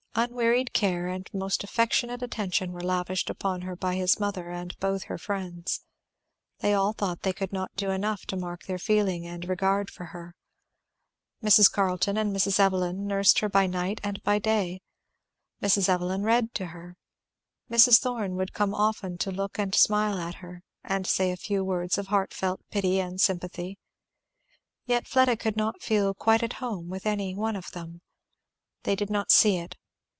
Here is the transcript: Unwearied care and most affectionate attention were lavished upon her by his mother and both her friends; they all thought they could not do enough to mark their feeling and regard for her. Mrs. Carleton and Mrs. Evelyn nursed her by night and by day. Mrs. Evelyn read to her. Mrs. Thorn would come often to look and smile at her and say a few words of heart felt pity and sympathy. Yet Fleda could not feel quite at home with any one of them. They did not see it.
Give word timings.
Unwearied 0.13 0.73
care 0.73 1.07
and 1.07 1.33
most 1.33 1.63
affectionate 1.63 2.21
attention 2.21 2.73
were 2.73 2.83
lavished 2.83 3.29
upon 3.29 3.61
her 3.61 3.77
by 3.77 3.95
his 3.95 4.19
mother 4.19 4.49
and 4.49 4.77
both 4.77 5.03
her 5.03 5.17
friends; 5.17 5.85
they 6.59 6.73
all 6.73 6.91
thought 6.91 7.21
they 7.21 7.31
could 7.31 7.53
not 7.53 7.73
do 7.77 7.91
enough 7.91 8.25
to 8.25 8.35
mark 8.35 8.63
their 8.63 8.77
feeling 8.77 9.25
and 9.25 9.47
regard 9.47 9.89
for 9.89 10.07
her. 10.07 10.35
Mrs. 11.41 11.71
Carleton 11.71 12.17
and 12.17 12.35
Mrs. 12.35 12.59
Evelyn 12.59 13.07
nursed 13.07 13.39
her 13.39 13.47
by 13.47 13.67
night 13.67 14.01
and 14.03 14.21
by 14.21 14.37
day. 14.37 14.81
Mrs. 15.63 15.87
Evelyn 15.87 16.23
read 16.23 16.53
to 16.55 16.67
her. 16.67 16.97
Mrs. 17.71 17.99
Thorn 18.01 18.35
would 18.35 18.51
come 18.51 18.75
often 18.75 19.17
to 19.19 19.31
look 19.31 19.57
and 19.57 19.73
smile 19.73 20.17
at 20.19 20.35
her 20.35 20.61
and 20.83 21.07
say 21.07 21.31
a 21.31 21.37
few 21.37 21.63
words 21.63 21.97
of 21.97 22.07
heart 22.07 22.33
felt 22.33 22.59
pity 22.69 22.99
and 22.99 23.21
sympathy. 23.21 23.77
Yet 24.85 25.07
Fleda 25.07 25.37
could 25.37 25.55
not 25.55 25.81
feel 25.81 26.13
quite 26.13 26.43
at 26.43 26.53
home 26.59 26.89
with 26.89 27.05
any 27.05 27.33
one 27.33 27.55
of 27.55 27.71
them. 27.71 28.01
They 28.83 28.97
did 28.97 29.09
not 29.09 29.31
see 29.31 29.55
it. 29.55 29.77